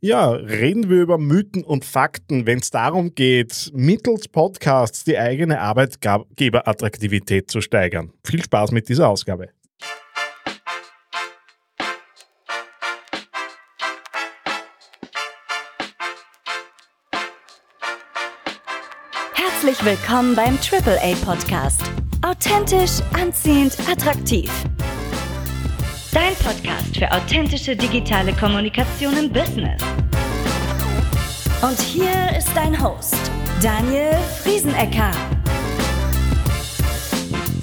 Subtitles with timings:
[0.00, 5.58] Ja, reden wir über Mythen und Fakten, wenn es darum geht, mittels Podcasts die eigene
[5.60, 8.12] Arbeitgeberattraktivität zu steigern.
[8.22, 9.48] Viel Spaß mit dieser Ausgabe.
[19.32, 21.90] Herzlich willkommen beim AAA Podcast.
[22.20, 24.50] Authentisch, anziehend, attraktiv.
[26.16, 29.82] Dein Podcast für authentische digitale Kommunikation im Business.
[31.60, 33.14] Und hier ist dein Host,
[33.62, 35.10] Daniel Friesenecker.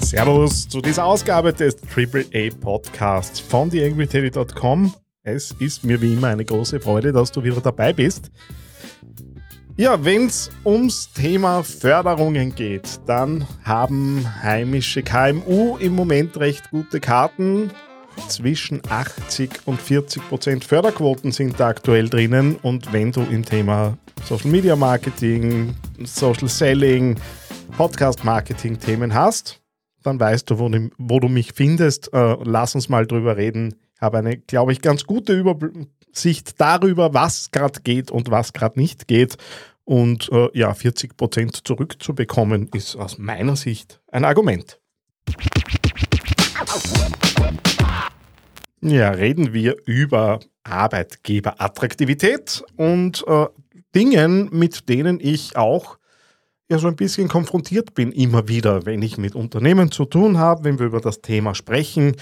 [0.02, 4.94] Servus zu dieser Ausgabe des AAA Podcasts von TheAngryTeddy.com.
[5.24, 8.30] Es ist mir wie immer eine große Freude, dass du wieder dabei bist.
[9.76, 17.00] Ja, wenn es ums Thema Förderungen geht, dann haben heimische KMU im Moment recht gute
[17.00, 17.72] Karten
[18.28, 22.56] zwischen 80 und 40 Prozent Förderquoten sind da aktuell drinnen.
[22.62, 25.74] Und wenn du im Thema Social Media Marketing,
[26.04, 27.16] Social Selling,
[27.76, 29.60] Podcast Marketing Themen hast,
[30.02, 32.12] dann weißt du, wo, wo du mich findest.
[32.12, 33.74] Äh, lass uns mal drüber reden.
[33.94, 38.78] Ich habe eine, glaube ich, ganz gute Übersicht darüber, was gerade geht und was gerade
[38.78, 39.36] nicht geht.
[39.84, 44.78] Und äh, ja, 40 Prozent zurückzubekommen, ist aus meiner Sicht ein Argument.
[48.86, 53.46] Ja, reden wir über Arbeitgeberattraktivität und äh,
[53.94, 55.96] Dingen, mit denen ich auch
[56.68, 60.64] ja so ein bisschen konfrontiert bin, immer wieder, wenn ich mit Unternehmen zu tun habe,
[60.64, 62.16] wenn wir über das Thema sprechen,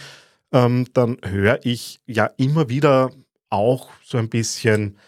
[0.53, 3.11] ähm, dann höre ich ja immer wieder
[3.51, 4.99] auch so ein bisschen,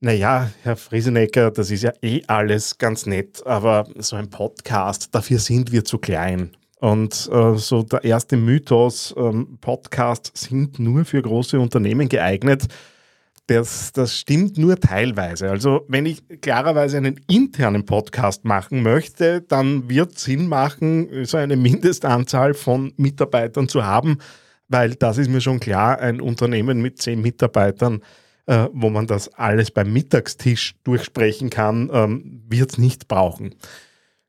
[0.00, 5.40] naja, Herr Friesenecker, das ist ja eh alles ganz nett, aber so ein Podcast, dafür
[5.40, 6.56] sind wir zu klein.
[6.84, 12.66] Und äh, so der erste Mythos, ähm, Podcasts sind nur für große Unternehmen geeignet.
[13.46, 15.50] Das, das stimmt nur teilweise.
[15.50, 21.56] Also wenn ich klarerweise einen internen Podcast machen möchte, dann wird Sinn machen, so eine
[21.56, 24.18] Mindestanzahl von Mitarbeitern zu haben,
[24.68, 28.02] weil das ist mir schon klar, ein Unternehmen mit zehn Mitarbeitern,
[28.44, 33.54] äh, wo man das alles beim Mittagstisch durchsprechen kann, ähm, wird es nicht brauchen.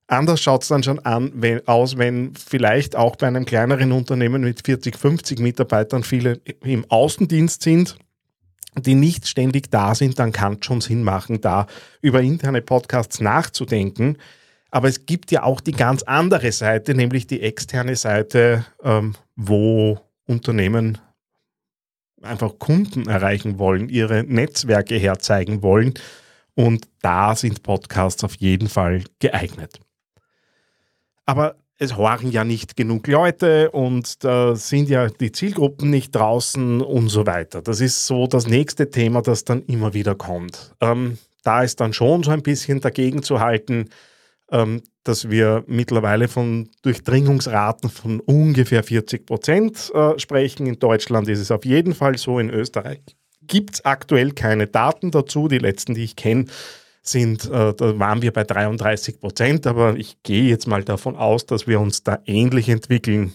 [0.08, 4.44] Anders schaut es dann schon an, wenn, aus, wenn vielleicht auch bei einem kleineren Unternehmen
[4.44, 7.98] mit 40, 50 Mitarbeitern viele im Außendienst sind,
[8.78, 11.66] die nicht ständig da sind, dann kann es schon Sinn machen, da
[12.02, 14.18] über interne Podcasts nachzudenken.
[14.70, 20.00] Aber es gibt ja auch die ganz andere Seite, nämlich die externe Seite, ähm, wo
[20.28, 21.00] Unternehmen
[22.22, 25.94] einfach Kunden erreichen wollen, ihre Netzwerke herzeigen wollen.
[26.54, 29.80] Und da sind Podcasts auf jeden Fall geeignet
[31.25, 36.81] aber es horchen ja nicht genug Leute und da sind ja die Zielgruppen nicht draußen
[36.81, 37.62] und so weiter.
[37.62, 40.74] Das ist so das nächste Thema, das dann immer wieder kommt.
[40.80, 43.90] Ähm, da ist dann schon so ein bisschen dagegen zu halten,
[44.52, 50.68] ähm, dass wir mittlerweile von Durchdringungsraten von ungefähr 40 Prozent äh, sprechen.
[50.68, 53.02] In Deutschland ist es auf jeden Fall so, in Österreich
[53.47, 55.47] gibt es aktuell keine Daten dazu.
[55.47, 56.46] Die letzten, die ich kenne,
[57.08, 61.46] sind, äh, da waren wir bei 33 Prozent, aber ich gehe jetzt mal davon aus,
[61.46, 63.34] dass wir uns da ähnlich entwickeln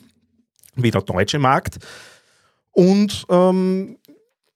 [0.74, 1.78] wie der deutsche Markt.
[2.72, 3.96] Und ähm,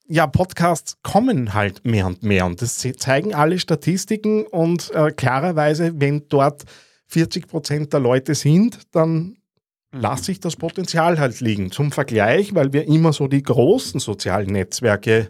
[0.07, 5.93] ja, Podcasts kommen halt mehr und mehr und das zeigen alle Statistiken und äh, klarerweise,
[6.01, 6.65] wenn dort
[7.09, 9.37] 40 Prozent der Leute sind, dann
[9.93, 11.71] lasse ich das Potenzial halt liegen.
[11.71, 15.29] Zum Vergleich, weil wir immer so die großen sozialen Netzwerke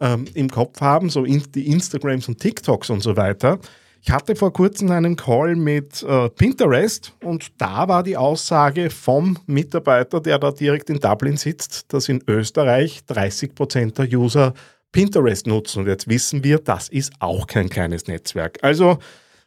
[0.00, 3.58] ähm, im Kopf haben, so in, die Instagrams und TikToks und so weiter.
[4.02, 9.38] Ich hatte vor kurzem einen Call mit äh, Pinterest und da war die Aussage vom
[9.46, 14.52] Mitarbeiter, der da direkt in Dublin sitzt, dass in Österreich 30 Prozent der User
[14.92, 15.80] Pinterest nutzen.
[15.80, 18.58] Und jetzt wissen wir, das ist auch kein kleines Netzwerk.
[18.60, 18.98] Also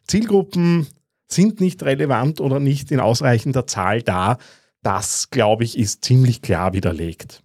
[0.08, 0.88] Zielgruppen
[1.28, 4.38] sind nicht relevant oder nicht in ausreichender Zahl da.
[4.82, 7.44] Das, glaube ich, ist ziemlich klar widerlegt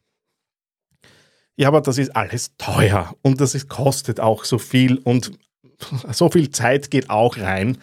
[1.56, 5.31] ja, aber das ist alles teuer und das ist, kostet auch so viel und
[6.12, 7.77] so viel Zeit geht auch rein.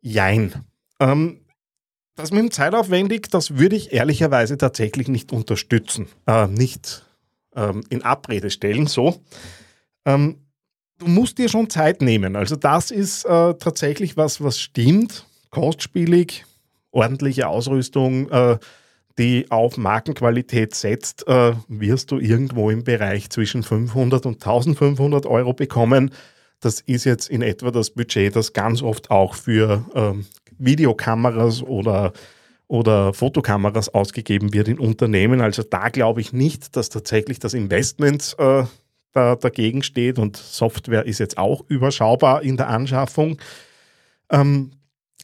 [0.00, 0.64] Jein.
[1.00, 1.40] Ähm,
[2.14, 7.04] das mit dem Zeitaufwendig, das würde ich ehrlicherweise tatsächlich nicht unterstützen, äh, nicht
[7.56, 9.22] ähm, in Abrede stellen, so.
[10.04, 10.36] Ähm,
[10.98, 12.36] du musst dir schon Zeit nehmen.
[12.36, 15.26] Also das ist äh, tatsächlich was, was stimmt.
[15.50, 16.44] Kostspielig,
[16.90, 18.58] ordentliche Ausrüstung, äh,
[19.18, 25.52] die auf Markenqualität setzt, äh, wirst du irgendwo im Bereich zwischen 500 und 1500 Euro
[25.52, 26.10] bekommen.
[26.60, 30.26] Das ist jetzt in etwa das Budget, das ganz oft auch für ähm,
[30.58, 32.12] Videokameras oder,
[32.68, 35.40] oder Fotokameras ausgegeben wird in Unternehmen.
[35.40, 38.64] Also da glaube ich nicht, dass tatsächlich das Investment äh,
[39.12, 43.38] da dagegen steht und Software ist jetzt auch überschaubar in der Anschaffung.
[44.30, 44.72] Ähm,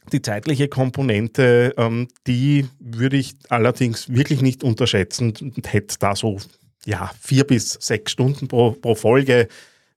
[0.09, 6.37] die zeitliche Komponente, ähm, die würde ich allerdings wirklich nicht unterschätzen und hätte da so
[6.85, 9.47] ja, vier bis sechs Stunden pro, pro Folge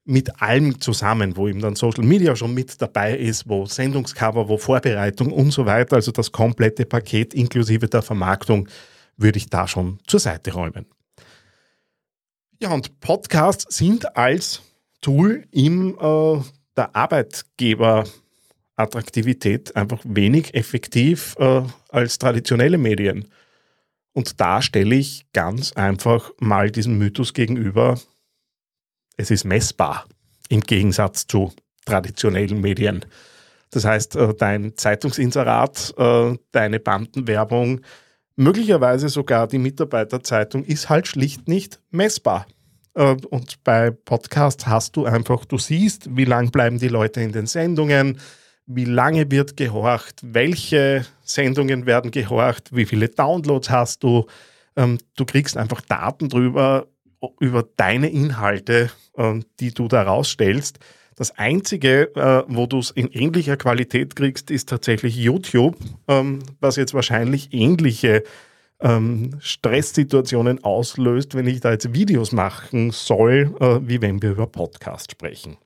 [0.04, 4.58] mit allem zusammen, wo eben dann Social Media schon mit dabei ist, wo Sendungscover, wo
[4.58, 8.68] Vorbereitung und so weiter, also das komplette Paket inklusive der Vermarktung,
[9.16, 10.86] würde ich da schon zur Seite räumen.
[12.60, 14.62] Ja, und Podcasts sind als
[15.00, 16.40] Tool im äh,
[16.76, 16.96] der
[18.76, 23.28] Arbeitgeberattraktivität einfach wenig effektiv äh, als traditionelle Medien.
[24.12, 27.98] Und da stelle ich ganz einfach mal diesen Mythos gegenüber,
[29.16, 30.06] es ist messbar
[30.48, 31.52] im Gegensatz zu
[31.84, 33.04] traditionellen Medien.
[33.70, 37.80] Das heißt, äh, dein Zeitungsinserat, äh, deine Bandenwerbung,
[38.36, 42.46] möglicherweise sogar die Mitarbeiterzeitung ist halt schlicht nicht messbar.
[42.94, 47.32] Äh, und bei Podcasts hast du einfach, du siehst, wie lang bleiben die Leute in
[47.32, 48.18] den Sendungen,
[48.66, 54.26] wie lange wird gehorcht, welche Sendungen werden gehorcht, wie viele Downloads hast du.
[54.76, 56.86] Ähm, du kriegst einfach Daten drüber,
[57.40, 60.78] über deine Inhalte, ähm, die du da rausstellst.
[61.14, 65.76] Das Einzige, äh, wo du es in ähnlicher Qualität kriegst, ist tatsächlich YouTube,
[66.08, 68.24] ähm, was jetzt wahrscheinlich ähnliche
[68.80, 74.46] ähm, Stresssituationen auslöst, wenn ich da jetzt Videos machen soll, äh, wie wenn wir über
[74.46, 75.58] Podcast sprechen.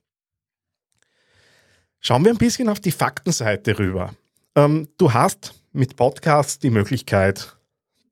[2.00, 4.14] Schauen wir ein bisschen auf die Faktenseite rüber.
[4.54, 7.56] du hast mit Podcasts die Möglichkeit,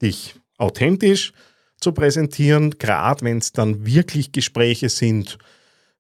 [0.03, 1.33] dich authentisch
[1.81, 5.39] zu präsentieren, gerade wenn es dann wirklich Gespräche sind,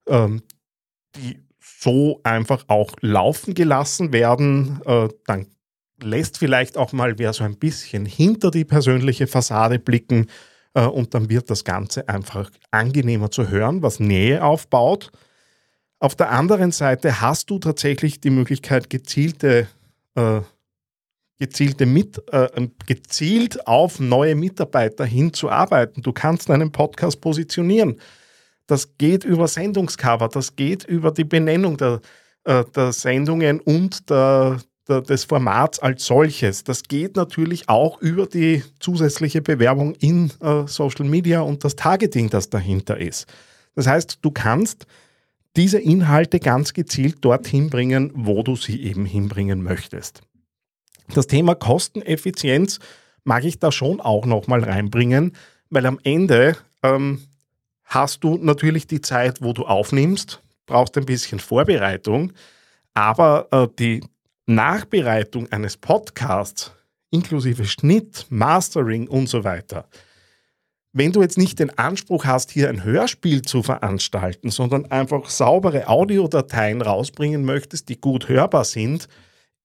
[0.08, 1.44] die
[1.84, 5.46] so einfach auch laufen gelassen werden, äh, dann
[6.02, 10.26] lässt vielleicht auch mal wer so ein bisschen hinter die persönliche Fassade blicken
[10.74, 15.10] äh, und dann wird das Ganze einfach angenehmer zu hören, was Nähe aufbaut.
[16.04, 19.68] Auf der anderen Seite hast du tatsächlich die Möglichkeit, gezielte,
[20.14, 20.42] äh,
[21.38, 26.02] gezielte mit, äh, gezielt auf neue Mitarbeiter hinzuarbeiten.
[26.02, 27.98] Du kannst deinen Podcast positionieren.
[28.66, 32.02] Das geht über Sendungscover, das geht über die Benennung der,
[32.44, 36.64] äh, der Sendungen und der, der, des Formats als solches.
[36.64, 42.28] Das geht natürlich auch über die zusätzliche Bewerbung in äh, Social Media und das Targeting,
[42.28, 43.26] das dahinter ist.
[43.74, 44.86] Das heißt, du kannst
[45.56, 50.22] diese Inhalte ganz gezielt dorthin bringen, wo du sie eben hinbringen möchtest.
[51.14, 52.80] Das Thema Kosteneffizienz
[53.24, 55.32] mag ich da schon auch nochmal reinbringen,
[55.70, 57.22] weil am Ende ähm,
[57.84, 62.32] hast du natürlich die Zeit, wo du aufnimmst, brauchst ein bisschen Vorbereitung,
[62.94, 64.02] aber äh, die
[64.46, 66.72] Nachbereitung eines Podcasts
[67.10, 69.88] inklusive Schnitt, Mastering und so weiter,
[70.94, 75.88] wenn du jetzt nicht den Anspruch hast, hier ein Hörspiel zu veranstalten, sondern einfach saubere
[75.88, 79.08] Audiodateien rausbringen möchtest, die gut hörbar sind,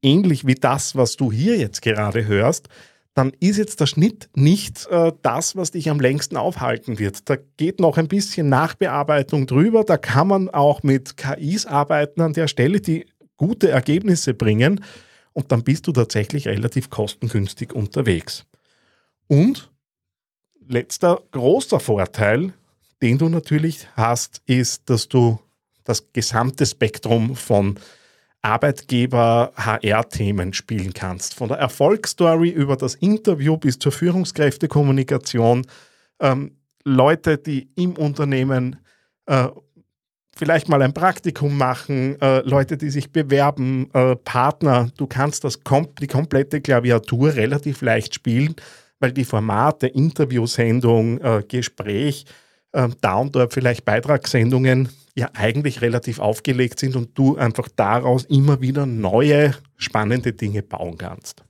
[0.01, 2.67] ähnlich wie das, was du hier jetzt gerade hörst,
[3.13, 7.29] dann ist jetzt der Schnitt nicht äh, das, was dich am längsten aufhalten wird.
[7.29, 9.83] Da geht noch ein bisschen Nachbearbeitung drüber.
[9.83, 13.05] Da kann man auch mit KIs arbeiten an der Stelle, die
[13.37, 14.83] gute Ergebnisse bringen.
[15.33, 18.45] Und dann bist du tatsächlich relativ kostengünstig unterwegs.
[19.27, 19.69] Und
[20.69, 22.53] letzter großer Vorteil,
[23.01, 25.39] den du natürlich hast, ist, dass du
[25.83, 27.77] das gesamte Spektrum von
[28.41, 31.33] Arbeitgeber-HR-Themen spielen kannst.
[31.33, 35.65] Von der Erfolgsstory über das Interview bis zur Führungskräftekommunikation.
[36.21, 38.77] Ähm, Leute, die im Unternehmen
[39.25, 39.47] äh,
[40.37, 44.89] vielleicht mal ein Praktikum machen, äh, Leute, die sich bewerben, äh, Partner.
[44.95, 48.55] Du kannst das kom die komplette Klaviatur relativ leicht spielen,
[48.99, 52.25] weil die Formate, Interviewsendung, äh, Gespräch,
[52.71, 58.25] äh, da und dort vielleicht Beitragssendungen ja eigentlich relativ aufgelegt sind und du einfach daraus
[58.25, 61.43] immer wieder neue, spannende Dinge bauen kannst.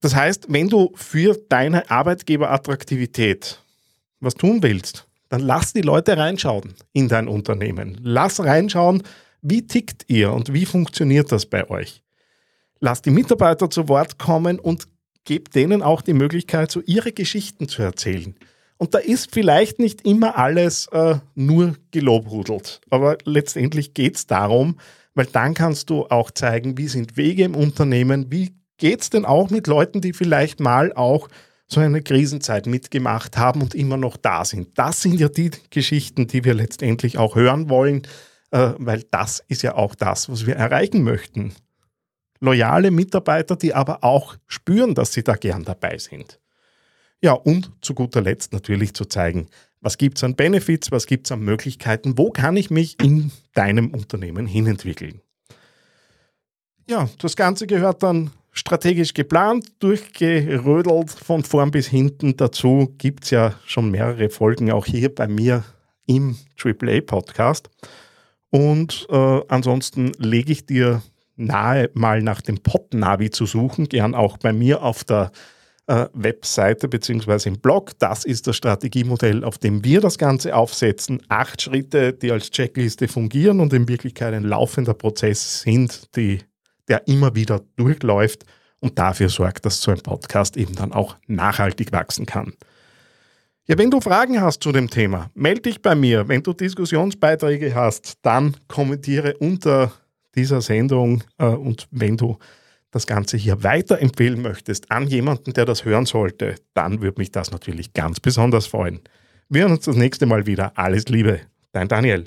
[0.00, 3.62] Das heißt, wenn du für deine Arbeitgeberattraktivität
[4.20, 7.98] was tun willst, dann lass die Leute reinschauen in dein Unternehmen.
[8.02, 9.02] Lass reinschauen,
[9.42, 12.02] wie tickt ihr und wie funktioniert das bei euch.
[12.78, 14.86] Lass die Mitarbeiter zu Wort kommen und
[15.26, 18.34] gebt denen auch die Möglichkeit, so ihre Geschichten zu erzählen.
[18.78, 22.80] Und da ist vielleicht nicht immer alles äh, nur gelobhudelt.
[22.88, 24.78] Aber letztendlich geht es darum,
[25.14, 29.24] weil dann kannst du auch zeigen, wie sind Wege im Unternehmen, wie geht es denn
[29.24, 31.28] auch mit Leuten, die vielleicht mal auch
[31.66, 34.78] so eine Krisenzeit mitgemacht haben und immer noch da sind.
[34.78, 38.02] Das sind ja die Geschichten, die wir letztendlich auch hören wollen,
[38.50, 41.54] äh, weil das ist ja auch das, was wir erreichen möchten.
[42.40, 46.38] Loyale Mitarbeiter, die aber auch spüren, dass sie da gern dabei sind.
[47.22, 49.48] Ja, und zu guter Letzt natürlich zu zeigen,
[49.80, 53.30] was gibt es an Benefits, was gibt es an Möglichkeiten, wo kann ich mich in
[53.54, 55.20] deinem Unternehmen hinentwickeln.
[56.88, 62.36] Ja, das Ganze gehört dann strategisch geplant, durchgerödelt von vorn bis hinten.
[62.36, 65.64] Dazu gibt es ja schon mehrere Folgen auch hier bei mir
[66.06, 67.68] im AAA-Podcast.
[68.50, 71.02] Und äh, ansonsten lege ich dir
[71.36, 75.30] nahe, mal nach dem Pod-Navi zu suchen, gern auch bei mir auf der
[75.86, 77.48] äh, Webseite bzw.
[77.48, 77.98] im Blog.
[77.98, 81.22] Das ist das Strategiemodell, auf dem wir das Ganze aufsetzen.
[81.28, 86.40] Acht Schritte, die als Checkliste fungieren und in Wirklichkeit ein laufender Prozess sind, die,
[86.88, 88.44] der immer wieder durchläuft
[88.80, 92.52] und dafür sorgt, dass so ein Podcast eben dann auch nachhaltig wachsen kann.
[93.68, 96.28] Ja, wenn du Fragen hast zu dem Thema, melde dich bei mir.
[96.28, 99.92] Wenn du Diskussionsbeiträge hast, dann kommentiere unter
[100.36, 102.38] dieser Sendung äh, und wenn du
[102.90, 107.50] das Ganze hier weiterempfehlen möchtest an jemanden, der das hören sollte, dann würde mich das
[107.50, 109.00] natürlich ganz besonders freuen.
[109.48, 110.72] Wir hören uns das nächste Mal wieder.
[110.76, 111.40] Alles Liebe,
[111.72, 112.24] dein Daniel.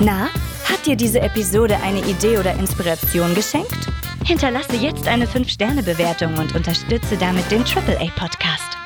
[0.00, 0.28] Na,
[0.64, 3.88] hat dir diese Episode eine Idee oder Inspiration geschenkt?
[4.24, 8.85] Hinterlasse jetzt eine 5-Sterne-Bewertung und unterstütze damit den AAA-Podcast.